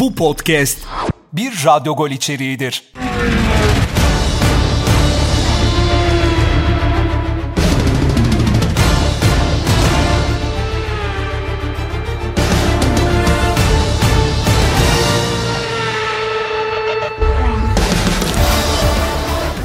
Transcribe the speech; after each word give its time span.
Bu 0.00 0.14
podcast 0.14 0.78
bir 1.32 1.64
Radyo 1.66 1.96
Gol 1.96 2.10
içeriğidir. 2.10 2.92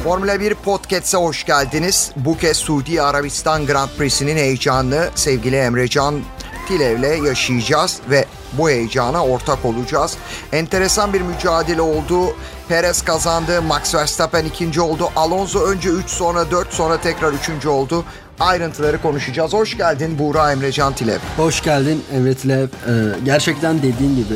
Formula 0.04 0.40
1 0.40 0.54
Podcast'a 0.54 1.18
hoş 1.18 1.44
geldiniz. 1.44 2.12
Bu 2.16 2.38
kez 2.38 2.56
Suudi 2.56 3.02
Arabistan 3.02 3.66
Grand 3.66 3.90
Prix'sinin 3.98 4.36
heyecanını 4.36 5.08
sevgili 5.14 5.56
Emrecan 5.56 6.20
Tilev'le 6.66 7.24
yaşayacağız 7.26 8.00
ve 8.10 8.24
bu 8.52 8.70
heyecana 8.70 9.24
ortak 9.24 9.64
olacağız. 9.64 10.16
Enteresan 10.52 11.12
bir 11.12 11.20
mücadele 11.20 11.80
oldu. 11.80 12.36
Perez 12.68 13.02
kazandı, 13.02 13.62
Max 13.62 13.94
Verstappen 13.94 14.44
ikinci 14.44 14.80
oldu. 14.80 15.08
Alonso 15.16 15.60
önce 15.60 15.88
3 15.88 16.08
sonra 16.08 16.50
4 16.50 16.72
sonra 16.72 17.00
tekrar 17.00 17.32
üçüncü 17.32 17.68
oldu. 17.68 18.04
Ayrıntıları 18.40 19.02
konuşacağız. 19.02 19.52
Hoş 19.52 19.76
geldin 19.76 20.18
Buğra 20.18 20.52
Emrecan 20.52 20.92
Tilev. 20.94 21.18
Hoş 21.36 21.62
geldin 21.62 22.04
Emre 22.14 22.34
Tilev. 22.34 22.66
Ee, 22.66 22.68
gerçekten 23.24 23.78
dediğin 23.78 24.16
gibi 24.16 24.34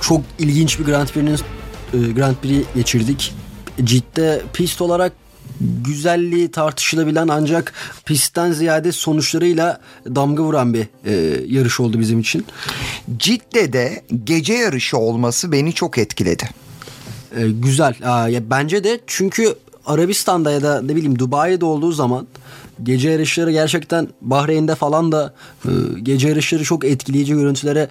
çok 0.00 0.20
ilginç 0.38 0.78
bir 0.78 0.84
Grand 0.84 1.08
Prix'nin 1.08 2.08
e, 2.08 2.12
Grand 2.12 2.36
Prix 2.36 2.66
geçirdik. 2.74 3.34
Cidde 3.84 4.42
pist 4.52 4.80
olarak 4.80 5.12
güzelliği 5.84 6.50
tartışılabilen 6.50 7.28
ancak 7.28 7.72
pistten 8.04 8.52
ziyade 8.52 8.92
sonuçlarıyla 8.92 9.80
damga 10.06 10.42
vuran 10.42 10.74
bir 10.74 10.86
e, 11.04 11.40
yarış 11.48 11.80
oldu 11.80 12.00
bizim 12.00 12.20
için. 12.20 12.46
Cidde'de 13.16 14.02
gece 14.24 14.54
yarışı 14.54 14.98
olması 14.98 15.52
beni 15.52 15.72
çok 15.72 15.98
etkiledi. 15.98 16.48
E, 17.36 17.48
güzel. 17.50 17.94
Aa, 18.04 18.28
ya 18.28 18.50
bence 18.50 18.84
de 18.84 19.00
çünkü 19.06 19.54
Arabistan'da 19.86 20.50
ya 20.50 20.62
da 20.62 20.82
ne 20.82 20.96
bileyim 20.96 21.18
Dubai'de 21.18 21.64
olduğu 21.64 21.92
zaman 21.92 22.26
gece 22.82 23.10
yarışları 23.10 23.52
gerçekten 23.52 24.08
Bahreyn'de 24.20 24.74
falan 24.74 25.12
da 25.12 25.34
e, 25.64 25.70
gece 26.02 26.28
yarışları 26.28 26.64
çok 26.64 26.84
etkileyici 26.84 27.32
görüntülere 27.34 27.88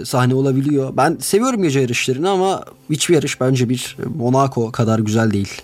e, 0.00 0.04
sahne 0.04 0.34
olabiliyor. 0.34 0.96
Ben 0.96 1.16
seviyorum 1.20 1.62
gece 1.62 1.80
yarışlarını 1.80 2.30
ama 2.30 2.64
hiçbir 2.90 3.14
yarış 3.14 3.40
bence 3.40 3.68
bir 3.68 3.96
Monaco 4.16 4.72
kadar 4.72 4.98
güzel 4.98 5.30
değil. 5.30 5.62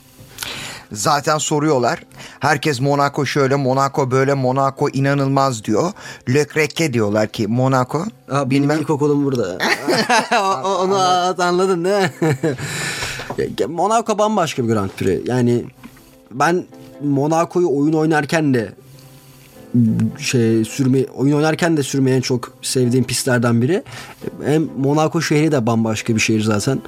Zaten 0.93 1.39
soruyorlar. 1.39 1.99
Herkes 2.41 2.81
Monaco 2.81 3.27
şöyle, 3.27 3.55
Monaco 3.57 4.11
böyle, 4.11 4.35
Monaco 4.35 4.89
inanılmaz 4.89 5.65
diyor. 5.65 5.93
Leclerc'e 6.29 6.93
diyorlar 6.93 7.29
ki 7.29 7.47
Monaco. 7.49 8.05
Ha, 8.31 8.51
benim 8.51 8.63
bilmem- 8.63 8.81
ilkokulum 8.81 9.25
burada. 9.25 9.59
Onu 10.81 10.99
anladın 11.43 11.85
değil 11.85 11.97
mi? 11.97 13.67
Monaco 13.69 14.19
bambaşka 14.19 14.65
bir 14.65 14.69
Grand 14.69 14.91
Prix. 14.91 15.29
Yani 15.29 15.65
ben 16.31 16.65
Monaco'yu 17.05 17.69
oyun 17.77 17.93
oynarken 17.93 18.55
de 18.55 18.73
şey 20.19 20.65
sürme 20.65 21.05
oyun 21.17 21.37
oynarken 21.37 21.77
de 21.77 21.83
sürmeyi 21.83 22.17
en 22.17 22.21
çok 22.21 22.53
sevdiğim 22.63 23.05
pistlerden 23.05 23.63
biri. 23.63 23.83
Hem 24.45 24.69
Monaco 24.79 25.23
şehri 25.23 25.53
de 25.53 25.67
bambaşka 25.67 26.15
bir 26.15 26.21
şehir 26.21 26.43
zaten. 26.43 26.83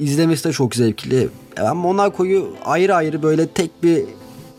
İzlemesi 0.00 0.44
de 0.44 0.52
çok 0.52 0.74
zevkli. 0.74 1.28
Ben 1.56 1.76
Monaco'yu 1.76 2.48
ayrı 2.64 2.94
ayrı 2.94 3.22
böyle 3.22 3.46
tek 3.46 3.82
bir 3.82 4.04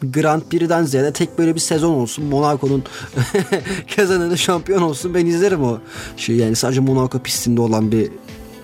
Grand 0.03 0.41
Prix'den 0.41 0.83
ziyade 0.83 1.13
tek 1.13 1.37
böyle 1.37 1.55
bir 1.55 1.59
sezon 1.59 1.93
olsun. 1.93 2.25
Monaco'nun 2.25 2.83
kazananı 3.95 4.37
şampiyon 4.37 4.81
olsun. 4.81 5.13
Ben 5.13 5.25
izlerim 5.25 5.63
o 5.63 5.77
şey 6.17 6.35
yani 6.35 6.55
sadece 6.55 6.79
Monaco 6.79 7.19
pistinde 7.19 7.61
olan 7.61 7.91
bir 7.91 8.11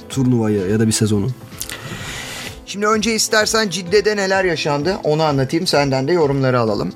turnuvayı 0.10 0.70
ya 0.72 0.80
da 0.80 0.88
bir 0.88 0.92
sezonu. 0.92 1.28
Şimdi 2.68 2.88
önce 2.88 3.16
istersen 3.16 3.70
Cidde'de 3.70 4.16
neler 4.16 4.44
yaşandı 4.44 4.98
onu 5.04 5.24
anlatayım 5.24 5.68
senden 5.68 6.08
de 6.08 6.12
yorumları 6.12 6.60
alalım. 6.60 6.94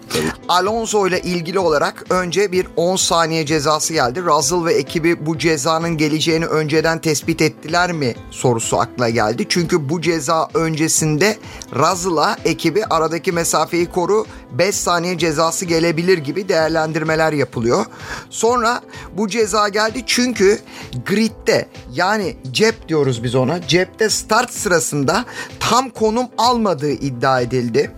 Alonso 0.48 1.08
ile 1.08 1.22
ilgili 1.22 1.60
olarak 1.60 2.06
önce 2.10 2.52
bir 2.52 2.68
10 2.76 2.96
saniye 2.96 3.46
cezası 3.46 3.94
geldi. 3.94 4.22
Russell 4.24 4.66
ve 4.66 4.74
ekibi 4.74 5.26
bu 5.26 5.38
cezanın 5.38 5.98
geleceğini 5.98 6.46
önceden 6.46 7.02
tespit 7.02 7.42
ettiler 7.42 7.92
mi 7.92 8.16
sorusu 8.32 8.78
akla 8.78 9.10
geldi. 9.10 9.46
Çünkü 9.50 9.90
bu 9.90 10.02
ceza 10.02 10.50
öncesinde 10.54 11.38
Russell'a 11.76 12.38
ekibi 12.46 12.86
aradaki 12.86 13.32
mesafeyi 13.32 13.86
koru 13.86 14.26
5 14.52 14.76
saniye 14.76 15.18
cezası 15.18 15.66
gelebilir 15.66 16.18
gibi 16.18 16.50
değerlendirmeler 16.50 17.34
yapılıyor. 17.34 17.86
Sonra 18.30 18.82
bu 19.18 19.28
ceza 19.28 19.70
geldi 19.70 20.04
çünkü 20.06 20.60
gridde 21.06 21.68
yani 21.94 22.36
cep 22.52 22.88
diyoruz 22.90 23.24
biz 23.24 23.36
ona. 23.36 23.68
Cepte 23.68 24.10
start 24.10 24.54
sırasında 24.54 25.26
tam 25.70 25.90
konum 25.90 26.28
almadığı 26.38 26.92
iddia 26.92 27.42
edildi. 27.42 27.92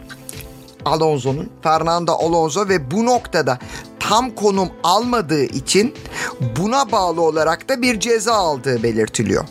Alonso'nun 0.85 1.49
Fernando 1.63 2.11
Alonso 2.11 2.69
ve 2.69 2.91
bu 2.91 3.05
noktada 3.05 3.59
tam 3.99 4.29
konum 4.29 4.69
almadığı 4.83 5.43
için 5.43 5.95
buna 6.59 6.91
bağlı 6.91 7.21
olarak 7.21 7.69
da 7.69 7.81
bir 7.81 7.99
ceza 7.99 8.33
aldığı 8.33 8.83
belirtiliyor. 8.83 9.45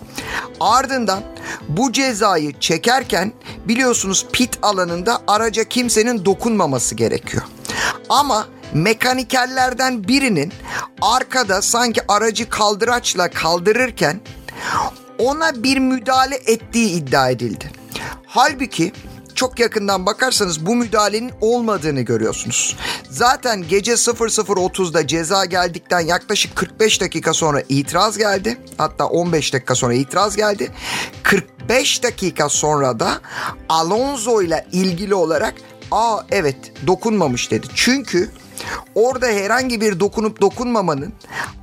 Ardından 0.61 1.23
bu 1.69 1.93
cezayı 1.93 2.61
çekerken 2.61 3.33
biliyorsunuz 3.69 4.27
pit 4.33 4.59
alanında 4.63 5.23
araca 5.27 5.65
kimsenin 5.65 6.25
dokunmaması 6.25 6.95
gerekiyor. 6.95 7.43
Ama 8.09 8.47
mekanikerlerden 8.75 10.09
birinin 10.09 10.53
arkada 11.03 11.63
sanki 11.63 12.01
aracı 12.09 12.49
kaldıraçla 12.49 13.31
kaldırırken 13.31 14.21
ona 15.19 15.63
bir 15.63 15.79
müdahale 15.79 16.37
ettiği 16.47 16.91
iddia 16.91 17.31
edildi. 17.31 17.82
Halbuki 18.35 18.93
çok 19.35 19.59
yakından 19.59 20.07
bakarsanız 20.07 20.67
bu 20.67 20.77
müdahalenin 20.77 21.33
olmadığını 21.41 22.01
görüyorsunuz. 22.01 22.77
Zaten 23.11 23.69
gece 23.69 23.93
00.30'da 23.93 25.07
ceza 25.07 25.45
geldikten 25.45 26.01
yaklaşık 26.01 26.57
45 26.57 27.01
dakika 27.01 27.35
sonra 27.35 27.63
itiraz 27.69 28.19
geldi. 28.19 28.59
Hatta 28.79 29.07
15 29.07 29.53
dakika 29.55 29.75
sonra 29.75 29.95
itiraz 29.95 30.37
geldi. 30.37 30.71
45 31.23 32.03
dakika 32.03 32.49
sonra 32.49 33.01
da 33.01 33.21
Alonso 33.69 34.43
ile 34.43 34.67
ilgili 34.73 35.15
olarak 35.15 35.55
aa 35.91 36.21
evet 36.31 36.57
dokunmamış 36.87 37.51
dedi. 37.51 37.67
Çünkü 37.75 38.31
Orada 38.95 39.27
herhangi 39.27 39.81
bir 39.81 40.01
dokunup 40.01 40.41
dokunmamanın 40.41 41.13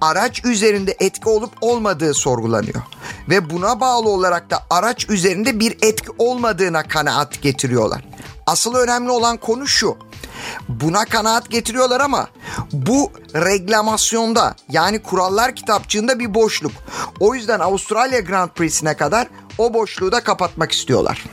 araç 0.01 0.45
üzerinde 0.45 0.95
etki 1.00 1.29
olup 1.29 1.51
olmadığı 1.61 2.13
sorgulanıyor. 2.13 2.81
Ve 3.29 3.50
buna 3.50 3.79
bağlı 3.79 4.09
olarak 4.09 4.50
da 4.50 4.59
araç 4.69 5.09
üzerinde 5.09 5.59
bir 5.59 5.77
etki 5.81 6.11
olmadığına 6.17 6.83
kanaat 6.83 7.41
getiriyorlar. 7.41 8.05
Asıl 8.47 8.75
önemli 8.75 9.11
olan 9.11 9.38
konu 9.38 9.67
şu. 9.67 9.97
Buna 10.69 11.05
kanaat 11.05 11.50
getiriyorlar 11.50 12.01
ama 12.01 12.27
bu 12.73 13.11
reglamasyonda 13.35 14.56
yani 14.69 15.01
kurallar 15.01 15.56
kitapçığında 15.56 16.19
bir 16.19 16.33
boşluk. 16.33 16.71
O 17.19 17.35
yüzden 17.35 17.59
Avustralya 17.59 18.19
Grand 18.19 18.50
Prix'sine 18.50 18.97
kadar 18.97 19.27
o 19.57 19.73
boşluğu 19.73 20.11
da 20.11 20.23
kapatmak 20.23 20.71
istiyorlar. 20.71 21.23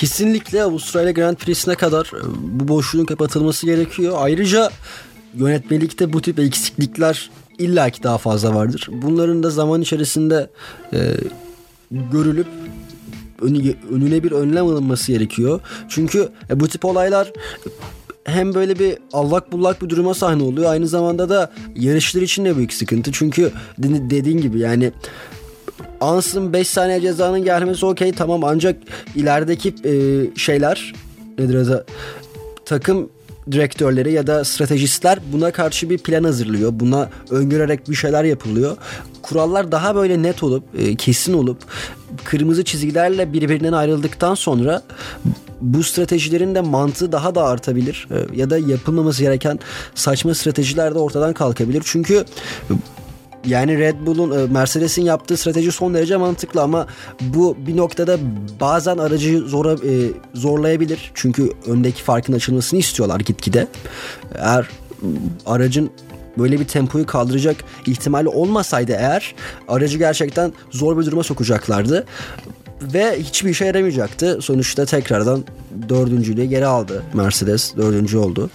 Kesinlikle 0.00 0.62
Avustralya 0.62 1.10
Grand 1.12 1.36
Prix'sine 1.36 1.74
kadar 1.74 2.06
e, 2.06 2.20
bu 2.60 2.68
boşluğun 2.68 3.04
kapatılması 3.04 3.66
gerekiyor. 3.66 4.14
Ayrıca 4.18 4.70
yönetmelikte 5.34 6.12
bu 6.12 6.22
tip 6.22 6.38
eksiklikler 6.38 7.30
illaki 7.58 8.02
daha 8.02 8.18
fazla 8.18 8.54
vardır. 8.54 8.88
Bunların 8.92 9.42
da 9.42 9.50
zaman 9.50 9.82
içerisinde 9.82 10.50
e, 10.92 11.14
görülüp 11.90 12.46
önü- 13.42 13.76
önüne 13.90 14.22
bir 14.22 14.32
önlem 14.32 14.66
alınması 14.66 15.12
gerekiyor. 15.12 15.60
Çünkü 15.88 16.28
e, 16.50 16.60
bu 16.60 16.68
tip 16.68 16.84
olaylar 16.84 17.32
hem 18.24 18.54
böyle 18.54 18.78
bir 18.78 18.98
allak 19.12 19.52
bullak 19.52 19.82
bir 19.82 19.88
duruma 19.88 20.14
sahne 20.14 20.42
oluyor. 20.42 20.70
Aynı 20.70 20.88
zamanda 20.88 21.28
da 21.28 21.52
yarışlar 21.76 22.22
için 22.22 22.44
de 22.44 22.56
büyük 22.56 22.72
sıkıntı. 22.72 23.12
Çünkü 23.12 23.52
de- 23.78 24.10
dediğin 24.10 24.40
gibi 24.40 24.58
yani 24.58 24.92
ansın 26.00 26.52
5 26.52 26.68
saniye 26.68 27.00
cezanın 27.00 27.44
gelmesi 27.44 27.86
okey 27.86 28.12
tamam 28.12 28.44
ancak 28.44 28.76
ilerideki 29.14 29.74
e, 29.84 29.92
şeyler 30.36 30.92
nedir 31.38 31.54
adı 31.54 31.86
takım 32.64 33.10
direktörleri 33.52 34.12
ya 34.12 34.26
da 34.26 34.44
stratejistler 34.44 35.18
buna 35.32 35.50
karşı 35.50 35.90
bir 35.90 35.98
plan 35.98 36.24
hazırlıyor. 36.24 36.72
Buna 36.74 37.08
öngörerek 37.30 37.90
bir 37.90 37.94
şeyler 37.94 38.24
yapılıyor. 38.24 38.76
Kurallar 39.22 39.72
daha 39.72 39.94
böyle 39.94 40.22
net 40.22 40.42
olup 40.42 40.64
e, 40.78 40.94
kesin 40.94 41.32
olup 41.32 41.58
kırmızı 42.24 42.64
çizgilerle 42.64 43.32
birbirinden 43.32 43.72
ayrıldıktan 43.72 44.34
sonra 44.34 44.82
bu 45.60 45.82
stratejilerin 45.82 46.54
de 46.54 46.60
mantığı 46.60 47.12
daha 47.12 47.34
da 47.34 47.44
artabilir 47.44 48.08
E, 48.10 48.36
ya 48.40 48.50
da 48.50 48.58
yapılmaması 48.58 49.22
gereken 49.22 49.58
saçma 49.94 50.34
stratejiler 50.34 50.94
de 50.94 50.98
ortadan 50.98 51.32
kalkabilir. 51.32 51.82
Çünkü 51.84 52.24
yani 53.46 53.78
Red 53.78 54.06
Bull'un 54.06 54.38
e, 54.38 54.46
Mercedes'in 54.46 55.02
yaptığı 55.02 55.36
strateji 55.36 55.72
son 55.72 55.94
derece 55.94 56.16
mantıklı 56.16 56.62
ama 56.62 56.86
bu 57.20 57.56
bir 57.66 57.76
noktada 57.76 58.18
bazen 58.60 58.98
aracı 58.98 59.38
zora 59.38 59.72
e, 59.72 60.10
zorlayabilir. 60.34 61.10
Çünkü 61.14 61.52
öndeki 61.66 62.02
farkın 62.02 62.32
açılmasını 62.32 62.80
istiyorlar 62.80 63.20
gitgide. 63.20 63.68
Eğer 64.34 64.68
aracın 65.46 65.90
böyle 66.38 66.60
bir 66.60 66.64
tempoyu 66.64 67.06
kaldıracak 67.06 67.56
ihtimali 67.86 68.28
olmasaydı 68.28 68.92
eğer 68.92 69.34
aracı 69.68 69.98
gerçekten 69.98 70.52
zor 70.70 70.98
bir 70.98 71.06
duruma 71.06 71.22
sokacaklardı 71.22 72.06
ve 72.82 73.20
hiçbir 73.20 73.50
işe 73.50 73.64
yaramayacaktı. 73.64 74.38
Sonuçta 74.42 74.84
tekrardan 74.84 75.44
dördüncülüğü 75.88 76.44
geri 76.44 76.66
aldı 76.66 77.02
Mercedes. 77.14 77.76
Dördüncü 77.76 78.18
oldu. 78.18 78.50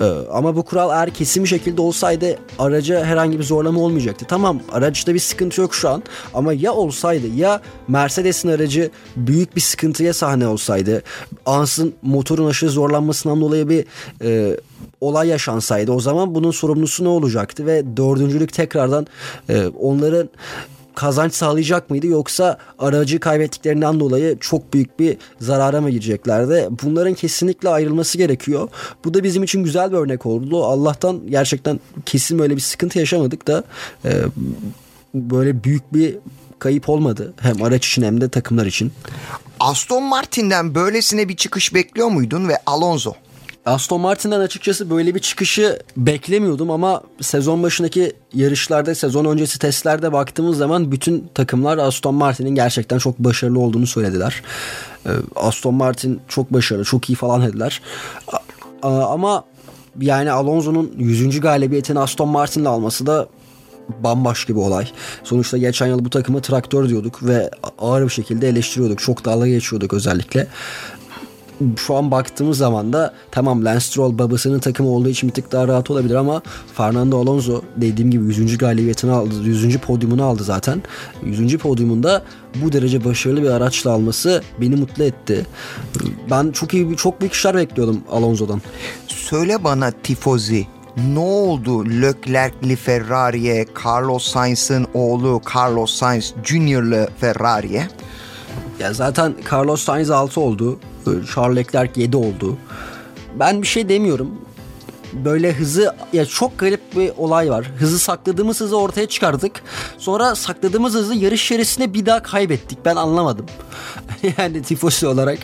Ee, 0.00 0.04
ama 0.32 0.56
bu 0.56 0.62
kural 0.62 0.90
eğer 0.90 1.10
kesin 1.10 1.44
bir 1.44 1.48
şekilde 1.48 1.80
olsaydı 1.80 2.36
araca 2.58 3.04
herhangi 3.04 3.38
bir 3.38 3.44
zorlama 3.44 3.80
olmayacaktı. 3.80 4.24
Tamam 4.28 4.60
araçta 4.72 5.14
bir 5.14 5.18
sıkıntı 5.18 5.60
yok 5.60 5.74
şu 5.74 5.88
an 5.88 6.02
ama 6.34 6.52
ya 6.52 6.72
olsaydı 6.72 7.26
ya 7.26 7.60
Mercedes'in 7.88 8.48
aracı 8.48 8.90
büyük 9.16 9.56
bir 9.56 9.60
sıkıntıya 9.60 10.14
sahne 10.14 10.46
olsaydı 10.46 11.02
Ans'ın 11.46 11.94
motorun 12.02 12.46
aşırı 12.46 12.70
zorlanmasından 12.70 13.40
dolayı 13.40 13.68
bir 13.68 13.84
e, 14.22 14.56
olay 15.00 15.28
yaşansaydı 15.28 15.92
o 15.92 16.00
zaman 16.00 16.34
bunun 16.34 16.50
sorumlusu 16.50 17.04
ne 17.04 17.08
olacaktı 17.08 17.66
ve 17.66 17.96
dördüncülük 17.96 18.52
tekrardan 18.52 19.06
e, 19.48 19.66
onların 19.66 20.28
kazanç 21.00 21.34
sağlayacak 21.34 21.90
mıydı 21.90 22.06
yoksa 22.06 22.58
aracı 22.78 23.20
kaybettiklerinden 23.20 24.00
dolayı 24.00 24.38
çok 24.40 24.74
büyük 24.74 24.98
bir 24.98 25.16
zarara 25.40 25.80
mı 25.80 25.90
gireceklerdi? 25.90 26.68
Bunların 26.82 27.14
kesinlikle 27.14 27.68
ayrılması 27.68 28.18
gerekiyor. 28.18 28.68
Bu 29.04 29.14
da 29.14 29.24
bizim 29.24 29.42
için 29.42 29.64
güzel 29.64 29.92
bir 29.92 29.96
örnek 29.96 30.26
oldu. 30.26 30.64
Allah'tan 30.64 31.20
gerçekten 31.30 31.80
kesin 32.06 32.38
böyle 32.38 32.56
bir 32.56 32.60
sıkıntı 32.60 32.98
yaşamadık 32.98 33.46
da 33.46 33.64
e, 34.04 34.10
böyle 35.14 35.64
büyük 35.64 35.94
bir 35.94 36.16
kayıp 36.58 36.88
olmadı. 36.88 37.34
Hem 37.40 37.62
araç 37.62 37.88
için 37.88 38.02
hem 38.02 38.20
de 38.20 38.28
takımlar 38.28 38.66
için. 38.66 38.92
Aston 39.60 40.02
Martin'den 40.02 40.74
böylesine 40.74 41.28
bir 41.28 41.36
çıkış 41.36 41.74
bekliyor 41.74 42.08
muydun 42.08 42.48
ve 42.48 42.58
Alonso? 42.66 43.14
Aston 43.66 44.00
Martin'den 44.00 44.40
açıkçası 44.40 44.90
böyle 44.90 45.14
bir 45.14 45.20
çıkışı 45.20 45.78
beklemiyordum 45.96 46.70
ama 46.70 47.02
sezon 47.20 47.62
başındaki 47.62 48.12
yarışlarda, 48.34 48.94
sezon 48.94 49.24
öncesi 49.24 49.58
testlerde 49.58 50.12
baktığımız 50.12 50.58
zaman 50.58 50.92
bütün 50.92 51.28
takımlar 51.34 51.78
Aston 51.78 52.14
Martin'in 52.14 52.54
gerçekten 52.54 52.98
çok 52.98 53.18
başarılı 53.18 53.58
olduğunu 53.60 53.86
söylediler. 53.86 54.42
Ee, 55.06 55.10
Aston 55.36 55.74
Martin 55.74 56.20
çok 56.28 56.52
başarılı, 56.52 56.84
çok 56.84 57.10
iyi 57.10 57.14
falan 57.14 57.42
dediler. 57.42 57.82
Ama 58.82 59.44
yani 60.00 60.30
Alonso'nun 60.30 60.92
100. 60.98 61.40
galibiyetini 61.40 61.98
Aston 61.98 62.28
Martin'le 62.28 62.64
alması 62.64 63.06
da 63.06 63.28
bambaşka 63.98 64.54
bir 64.54 64.60
olay. 64.60 64.88
Sonuçta 65.24 65.58
geçen 65.58 65.86
yıl 65.86 66.04
bu 66.04 66.10
takımı 66.10 66.42
traktör 66.42 66.88
diyorduk 66.88 67.22
ve 67.22 67.50
ağır 67.78 68.04
bir 68.04 68.08
şekilde 68.08 68.48
eleştiriyorduk. 68.48 68.98
Çok 68.98 69.24
dalga 69.24 69.46
geçiyorduk 69.46 69.92
özellikle 69.92 70.46
şu 71.76 71.96
an 71.96 72.10
baktığımız 72.10 72.58
zaman 72.58 72.92
da 72.92 73.14
tamam 73.30 73.64
Lance 73.64 73.80
Stroll 73.80 74.18
babasının 74.18 74.58
takımı 74.58 74.88
olduğu 74.90 75.08
için 75.08 75.28
bir 75.28 75.34
tık 75.34 75.52
daha 75.52 75.68
rahat 75.68 75.90
olabilir 75.90 76.14
ama 76.14 76.42
Fernando 76.74 77.20
Alonso 77.20 77.62
dediğim 77.76 78.10
gibi 78.10 78.24
100. 78.24 78.58
galibiyetini 78.58 79.12
aldı. 79.12 79.34
100. 79.44 79.78
podyumunu 79.78 80.24
aldı 80.24 80.44
zaten. 80.44 80.82
100. 81.22 81.56
podyumunda 81.56 82.22
bu 82.54 82.72
derece 82.72 83.04
başarılı 83.04 83.42
bir 83.42 83.50
araçla 83.50 83.90
alması 83.90 84.42
beni 84.60 84.76
mutlu 84.76 85.04
etti. 85.04 85.46
Ben 86.30 86.50
çok 86.50 86.74
iyi 86.74 86.96
çok 86.96 87.20
büyük 87.20 87.32
işler 87.32 87.56
bekliyordum 87.56 88.00
Alonso'dan. 88.10 88.62
Söyle 89.06 89.64
bana 89.64 89.90
Tifozi 89.90 90.66
ne 90.96 91.18
oldu 91.18 91.86
Leclerc'li 91.86 92.76
Ferrari'ye, 92.76 93.66
Carlos 93.84 94.24
Sainz'ın 94.24 94.86
oğlu 94.94 95.40
Carlos 95.56 95.94
Sainz 95.94 96.34
Junior'lı 96.44 97.08
Ferrari'ye? 97.20 97.88
Ya 98.80 98.92
zaten 98.92 99.34
Carlos 99.52 99.82
Sainz 99.82 100.10
6 100.10 100.40
oldu. 100.40 100.78
Charles 101.34 101.56
Leclerc 101.56 102.00
7 102.00 102.16
oldu. 102.16 102.56
Ben 103.38 103.62
bir 103.62 103.66
şey 103.66 103.88
demiyorum. 103.88 104.30
Böyle 105.12 105.52
hızı 105.52 105.94
ya 106.12 106.26
çok 106.26 106.58
garip 106.58 106.96
bir 106.96 107.12
olay 107.16 107.50
var. 107.50 107.70
Hızı 107.78 107.98
sakladığımız 107.98 108.60
hızı 108.60 108.76
ortaya 108.78 109.06
çıkardık. 109.06 109.62
Sonra 109.98 110.34
sakladığımız 110.34 110.94
hızı 110.94 111.14
yarış 111.14 111.44
içerisinde 111.44 111.94
bir 111.94 112.06
daha 112.06 112.22
kaybettik. 112.22 112.78
Ben 112.84 112.96
anlamadım. 112.96 113.46
yani 114.38 114.62
tifosi 114.62 115.06
olarak. 115.06 115.38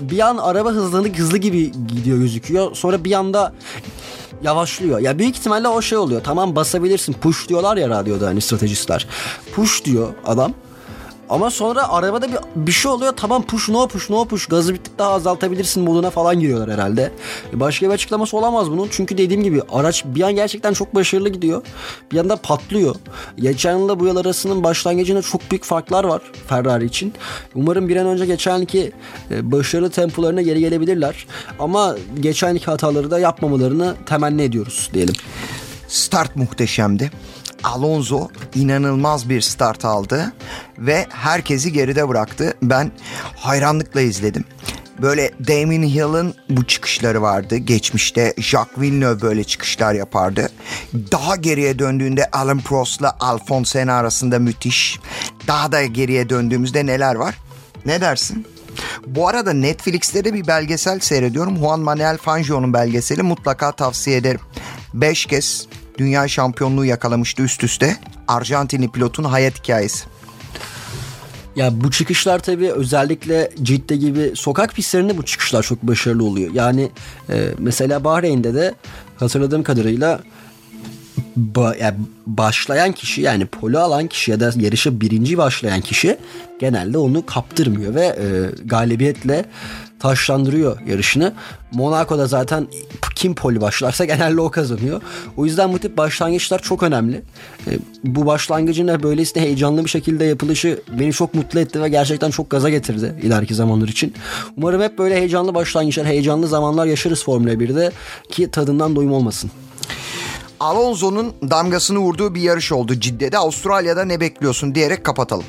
Bir 0.00 0.20
an 0.20 0.36
araba 0.36 0.70
hızlanık 0.70 1.18
hızlı 1.18 1.38
gibi 1.38 1.72
gidiyor 1.86 2.18
gözüküyor. 2.18 2.74
Sonra 2.74 3.04
bir 3.04 3.12
anda 3.12 3.52
yavaşlıyor. 4.42 4.98
Ya 4.98 5.18
büyük 5.18 5.36
ihtimalle 5.36 5.68
o 5.68 5.82
şey 5.82 5.98
oluyor. 5.98 6.20
Tamam 6.24 6.56
basabilirsin. 6.56 7.12
Push 7.12 7.48
diyorlar 7.48 7.76
ya 7.76 7.88
radyoda 7.88 8.26
hani 8.26 8.40
stratejistler. 8.40 9.06
Push 9.54 9.84
diyor 9.84 10.14
adam. 10.26 10.54
Ama 11.30 11.50
sonra 11.50 11.88
arabada 11.88 12.28
bir, 12.28 12.38
bir 12.56 12.72
şey 12.72 12.90
oluyor. 12.90 13.12
Tamam 13.16 13.42
push 13.42 13.68
no 13.68 13.88
push 13.88 14.10
no 14.10 14.24
push. 14.24 14.46
Gazı 14.46 14.74
bir 14.74 14.78
tık 14.78 14.98
daha 14.98 15.12
azaltabilirsin 15.12 15.82
moduna 15.82 16.10
falan 16.10 16.40
giriyorlar 16.40 16.70
herhalde. 16.70 17.12
Başka 17.52 17.86
bir 17.86 17.92
açıklaması 17.94 18.36
olamaz 18.36 18.70
bunun. 18.70 18.88
Çünkü 18.90 19.18
dediğim 19.18 19.42
gibi 19.42 19.62
araç 19.72 20.04
bir 20.04 20.22
an 20.22 20.34
gerçekten 20.34 20.72
çok 20.72 20.94
başarılı 20.94 21.28
gidiyor. 21.28 21.62
Bir 22.12 22.18
anda 22.18 22.36
patlıyor. 22.36 22.96
Geçen 23.36 23.78
yılda 23.78 24.00
bu 24.00 24.06
yıl 24.06 24.16
arasının 24.16 24.64
başlangıcında 24.64 25.22
çok 25.22 25.50
büyük 25.50 25.64
farklar 25.64 26.04
var 26.04 26.22
Ferrari 26.46 26.84
için. 26.84 27.12
Umarım 27.54 27.88
bir 27.88 27.96
an 27.96 28.06
önce 28.06 28.26
geçen 28.26 28.58
yılki 28.58 28.92
e, 29.30 29.52
başarılı 29.52 29.90
tempolarına 29.90 30.42
geri 30.42 30.60
gelebilirler. 30.60 31.26
Ama 31.58 31.96
geçen 32.20 32.50
yılki 32.50 32.66
hataları 32.66 33.10
da 33.10 33.18
yapmamalarını 33.18 33.94
temenni 34.06 34.42
ediyoruz 34.42 34.90
diyelim. 34.94 35.14
Start 35.88 36.36
muhteşemdi. 36.36 37.10
Alonso 37.64 38.28
inanılmaz 38.54 39.28
bir 39.28 39.40
start 39.40 39.84
aldı 39.84 40.32
ve 40.78 41.06
herkesi 41.10 41.72
geride 41.72 42.08
bıraktı. 42.08 42.54
Ben 42.62 42.92
hayranlıkla 43.36 44.00
izledim. 44.00 44.44
Böyle 45.02 45.30
Damien 45.48 45.82
Hill'ın 45.82 46.34
bu 46.50 46.64
çıkışları 46.64 47.22
vardı. 47.22 47.56
Geçmişte 47.56 48.34
Jacques 48.38 48.78
Villeneuve 48.78 49.20
böyle 49.20 49.44
çıkışlar 49.44 49.94
yapardı. 49.94 50.50
Daha 51.12 51.36
geriye 51.36 51.78
döndüğünde 51.78 52.30
Alan 52.30 52.60
Prost'la 52.60 53.16
Alphonse 53.20 53.70
Senna 53.70 53.92
arasında 53.92 54.38
müthiş. 54.38 55.00
Daha 55.46 55.72
da 55.72 55.84
geriye 55.84 56.28
döndüğümüzde 56.28 56.86
neler 56.86 57.14
var? 57.14 57.34
Ne 57.86 58.00
dersin? 58.00 58.46
Bu 59.06 59.28
arada 59.28 59.52
Netflix'te 59.52 60.24
de 60.24 60.34
bir 60.34 60.46
belgesel 60.46 61.00
seyrediyorum. 61.00 61.56
Juan 61.58 61.80
Manuel 61.80 62.18
Fangio'nun 62.18 62.72
belgeseli 62.72 63.22
mutlaka 63.22 63.72
tavsiye 63.72 64.16
ederim. 64.16 64.40
Beş 64.94 65.26
kez 65.26 65.66
dünya 66.00 66.28
şampiyonluğu 66.28 66.84
yakalamıştı 66.84 67.42
üst 67.42 67.64
üste. 67.64 67.96
Arjantinli 68.28 68.88
pilotun 68.88 69.24
hayat 69.24 69.58
hikayesi. 69.58 70.04
Ya 71.56 71.80
bu 71.80 71.90
çıkışlar 71.90 72.38
tabii 72.38 72.72
özellikle 72.72 73.50
Cidde 73.62 73.96
gibi 73.96 74.32
sokak 74.34 74.74
pistlerinde 74.74 75.18
bu 75.18 75.22
çıkışlar 75.22 75.62
çok 75.62 75.82
başarılı 75.82 76.24
oluyor. 76.24 76.50
Yani 76.54 76.90
e, 77.30 77.48
mesela 77.58 78.04
Bahreyn'de 78.04 78.54
de 78.54 78.74
hatırladığım 79.16 79.62
kadarıyla 79.62 80.20
ba, 81.40 81.74
yani 81.80 81.96
başlayan 82.26 82.92
kişi 82.92 83.20
yani 83.20 83.46
polo 83.46 83.78
alan 83.78 84.06
kişi 84.06 84.30
ya 84.30 84.40
da 84.40 84.52
yarışa 84.56 85.00
birinci 85.00 85.38
başlayan 85.38 85.80
kişi 85.80 86.16
genelde 86.58 86.98
onu 86.98 87.26
kaptırmıyor 87.26 87.94
ve 87.94 88.06
e, 88.06 88.26
galibiyetle 88.64 89.44
taşlandırıyor 89.98 90.80
yarışını. 90.86 91.32
Monaco'da 91.72 92.26
zaten 92.26 92.66
kim 93.14 93.34
poli 93.34 93.60
başlarsa 93.60 94.04
genelde 94.04 94.40
o 94.40 94.50
kazanıyor. 94.50 95.02
O 95.36 95.44
yüzden 95.44 95.72
bu 95.72 95.78
tip 95.78 95.96
başlangıçlar 95.96 96.62
çok 96.62 96.82
önemli. 96.82 97.22
E, 97.66 97.70
bu 98.04 98.26
başlangıcın 98.26 98.88
da 98.88 99.02
böylesine 99.02 99.42
heyecanlı 99.42 99.84
bir 99.84 99.90
şekilde 99.90 100.24
yapılışı 100.24 100.82
beni 101.00 101.12
çok 101.12 101.34
mutlu 101.34 101.60
etti 101.60 101.82
ve 101.82 101.88
gerçekten 101.88 102.30
çok 102.30 102.50
gaza 102.50 102.70
getirdi 102.70 103.14
ileriki 103.22 103.54
zamanlar 103.54 103.88
için. 103.88 104.14
Umarım 104.56 104.82
hep 104.82 104.98
böyle 104.98 105.16
heyecanlı 105.16 105.54
başlangıçlar, 105.54 106.06
heyecanlı 106.06 106.48
zamanlar 106.48 106.86
yaşarız 106.86 107.24
Formula 107.24 107.52
1'de 107.52 107.92
ki 108.30 108.50
tadından 108.50 108.96
doyum 108.96 109.12
olmasın. 109.12 109.50
Alonso'nun 110.60 111.32
damgasını 111.50 111.98
vurduğu 111.98 112.34
bir 112.34 112.40
yarış 112.40 112.72
oldu 112.72 112.94
Cidde'de. 112.94 113.38
Avustralya'da 113.38 114.04
ne 114.04 114.20
bekliyorsun 114.20 114.74
diyerek 114.74 115.04
kapatalım. 115.04 115.44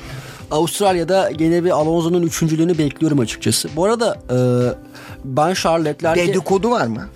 Avustralya'da 0.50 1.30
gene 1.30 1.64
bir 1.64 1.70
Alonso'nun 1.70 2.22
üçüncülüğünü 2.22 2.78
bekliyorum 2.78 3.18
açıkçası. 3.18 3.68
Bu 3.76 3.84
arada 3.84 4.18
e, 4.30 4.36
ben 5.24 5.54
Charles 5.54 5.86
Leclerc'e... 5.86 6.28
Dedikodu 6.28 6.70
var 6.70 6.86
mı? 6.86 7.08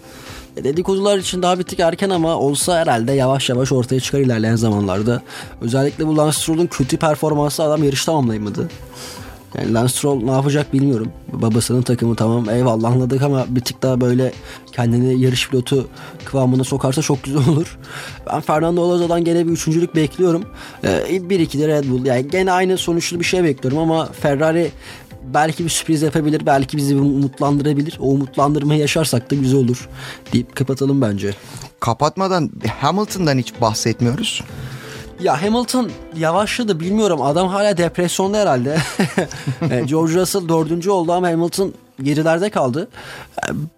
E, 0.57 0.65
dedikodular 0.65 1.19
için 1.19 1.43
daha 1.43 1.59
bir 1.59 1.65
tık 1.65 1.81
erken 1.81 2.11
ama 2.11 2.37
olsa 2.37 2.79
herhalde 2.79 3.13
yavaş 3.13 3.49
yavaş 3.49 3.73
ortaya 3.73 4.01
çıkar 4.01 4.19
ilerleyen 4.19 4.57
zamanlarda. 4.57 5.23
Özellikle 5.61 6.07
bu 6.07 6.17
Lance 6.17 6.39
Stroll'un 6.39 6.67
kötü 6.67 6.97
performansı 6.97 7.63
adam 7.63 7.85
yarış 7.85 8.05
tamamlayamadı. 8.05 8.69
Yani 9.55 9.75
Lance 9.75 9.93
Stroll 9.93 10.23
ne 10.23 10.31
yapacak 10.31 10.73
bilmiyorum. 10.73 11.09
Babasının 11.33 11.83
takımı 11.83 12.17
tamam 12.17 12.51
eyvallah 12.51 12.93
anladık 12.93 13.23
ama 13.23 13.47
bir 13.49 13.61
tık 13.61 13.83
daha 13.83 14.01
böyle 14.01 14.33
kendini 14.73 15.21
yarış 15.21 15.49
pilotu 15.49 15.89
kıvamına 16.25 16.65
sokarsa 16.65 17.03
çok 17.03 17.23
güzel 17.23 17.49
olur. 17.53 17.79
Ben 18.33 18.41
Fernando 18.41 18.83
Alonso'dan 18.83 19.25
gene 19.25 19.47
bir 19.47 19.53
üçüncülük 19.53 19.95
bekliyorum. 19.95 20.45
Ee, 20.85 21.31
bir 21.31 21.41
iki 21.41 21.59
de 21.59 21.69
Red 21.69 21.85
Bull. 21.91 22.07
Yani 22.07 22.29
gene 22.29 22.53
aynı 22.53 22.79
sonuçlu 22.79 23.21
bir 23.21 23.25
şey 23.25 23.45
bekliyorum 23.45 23.79
ama 23.79 24.07
Ferrari 24.13 24.73
belki 25.35 25.65
bir 25.65 25.69
sürpriz 25.69 26.03
yapabilir. 26.03 26.47
Belki 26.47 26.77
bizi 26.77 26.97
umutlandırabilir. 26.97 27.97
O 28.01 28.09
umutlandırmayı 28.09 28.81
yaşarsak 28.81 29.31
da 29.31 29.35
güzel 29.35 29.59
olur 29.61 29.89
deyip 30.33 30.57
kapatalım 30.57 31.03
bence. 31.03 31.35
Kapatmadan 31.81 32.51
Hamilton'dan 32.81 33.39
hiç 33.39 33.61
bahsetmiyoruz. 33.61 34.43
Ya 35.21 35.43
Hamilton 35.43 35.91
yavaşladı 36.17 36.81
bilmiyorum 36.81 37.23
adam 37.23 37.49
hala 37.49 37.77
depresyonda 37.77 38.39
herhalde. 38.39 38.79
George 39.87 40.15
Russell 40.15 40.49
dördüncü 40.49 40.91
oldu 40.91 41.13
ama 41.13 41.29
Hamilton 41.29 41.73
gerilerde 42.03 42.51
kaldı. 42.51 42.89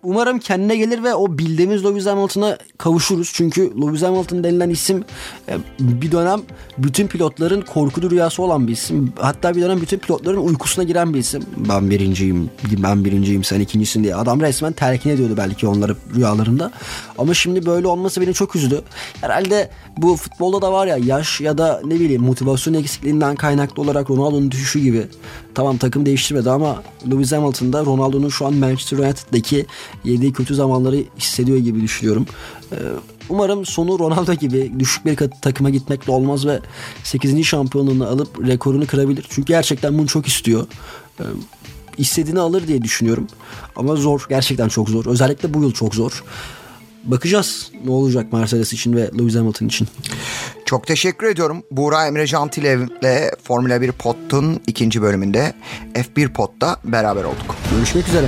Umarım 0.03 0.39
kendine 0.39 0.77
gelir 0.77 1.03
ve 1.03 1.15
o 1.15 1.39
bildiğimiz 1.39 1.85
Lewis 1.85 2.07
Hamilton'a 2.07 2.59
kavuşuruz. 2.79 3.31
Çünkü 3.35 3.73
Lewis 3.83 4.03
Hamilton 4.03 4.45
denilen 4.45 4.71
isim 4.71 5.05
e, 5.49 5.57
bir 5.81 6.13
dönem 6.13 6.41
bütün 6.79 7.07
pilotların 7.07 7.61
korkulu 7.61 8.11
rüyası 8.11 8.43
olan 8.43 8.69
bir 8.69 8.73
isim. 8.73 9.13
Hatta 9.19 9.57
bir 9.57 9.63
dönem 9.63 9.81
bütün 9.81 9.99
pilotların 9.99 10.37
uykusuna 10.37 10.85
giren 10.85 11.15
bir 11.15 11.19
isim. 11.19 11.43
Ben 11.57 11.91
birinciyim, 11.91 12.51
ben 12.83 13.05
birinciyim, 13.05 13.45
sen 13.45 13.61
ikincisin 13.61 14.05
diye. 14.05 14.15
Adam 14.15 14.41
resmen 14.41 14.73
telkin 14.73 15.11
ediyordu 15.11 15.35
belki 15.37 15.69
onları 15.69 15.97
rüyalarında. 16.15 16.73
Ama 17.19 17.35
şimdi 17.35 17.67
böyle 17.67 17.87
olması 17.87 18.21
beni 18.21 18.35
çok 18.35 18.57
üzdü. 18.57 18.83
Herhalde 19.21 19.71
bu 19.97 20.17
futbolda 20.17 20.63
da 20.63 20.73
var 20.73 20.87
ya 20.87 20.97
yaş 20.97 21.41
ya 21.41 21.59
da 21.59 21.81
ne 21.85 21.95
bileyim 21.95 22.23
motivasyon 22.23 22.75
eksikliğinden 22.75 23.37
kaynaklı 23.37 23.83
olarak 23.83 24.11
Ronaldo'nun 24.11 24.51
düşüşü 24.51 24.79
gibi. 24.79 25.07
Tamam 25.55 25.79
takım 25.79 26.07
değiştirmedi 26.07 26.51
ama 26.51 26.83
Lewis 27.11 27.33
Hamilton'da 27.33 27.85
Ronaldo'nun 28.09 28.29
şu 28.29 28.47
an 28.47 28.55
Manchester 28.55 28.99
United'daki 28.99 29.67
yediği 30.05 30.33
kötü 30.33 30.55
zamanları 30.55 31.05
hissediyor 31.19 31.59
gibi 31.59 31.81
düşünüyorum. 31.81 32.27
Ee, 32.73 32.77
umarım 33.29 33.67
sonu 33.67 33.99
Ronaldo 33.99 34.35
gibi 34.35 34.73
düşük 34.79 35.07
bir 35.07 35.17
takıma 35.43 35.71
gitmekle 35.71 36.13
olmaz 36.13 36.47
ve 36.47 36.61
8. 37.05 37.45
şampiyonluğunu 37.45 38.07
alıp 38.07 38.47
rekorunu 38.47 38.87
kırabilir. 38.87 39.27
Çünkü 39.29 39.47
gerçekten 39.47 39.99
bunu 39.99 40.07
çok 40.07 40.29
istiyor. 40.29 40.67
Ee, 41.21 42.39
alır 42.39 42.69
diye 42.69 42.83
düşünüyorum. 42.83 43.27
Ama 43.77 43.97
zor. 43.97 44.27
Gerçekten 44.29 44.69
çok 44.69 44.89
zor. 44.89 45.07
Özellikle 45.07 45.55
bu 45.55 45.63
yıl 45.63 45.73
çok 45.73 45.95
zor. 45.95 46.25
Bakacağız 47.05 47.71
ne 47.85 47.91
olacak 47.91 48.33
Mercedes 48.33 48.73
için 48.73 48.97
ve 48.97 49.11
Lewis 49.19 49.37
Hamilton 49.37 49.67
için. 49.67 49.89
Çok 50.69 50.87
teşekkür 50.87 51.27
ediyorum. 51.27 51.63
Buğra 51.71 52.07
Emre 52.07 52.27
Cantilev 52.27 52.81
ile 52.81 53.31
Formula 53.43 53.81
1 53.81 53.93
Pod'un 53.93 54.61
ikinci 54.67 55.03
bölümünde 55.03 55.53
F1 55.95 56.33
Pod'da 56.33 56.77
beraber 56.85 57.25
olduk. 57.25 57.57
Görüşmek 57.71 58.09
üzere. 58.09 58.27